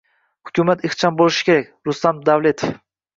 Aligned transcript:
Hukumat 0.47 0.85
ixcham 0.87 1.19
bo‘lishi 1.19 1.45
kerak— 1.49 1.67
Ruslanbek 1.91 2.25
Davletov 2.31 2.73